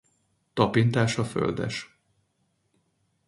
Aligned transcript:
Tapintása 0.53 1.23
földes. 1.25 1.99